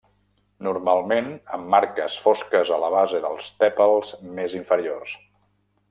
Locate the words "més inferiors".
4.41-5.19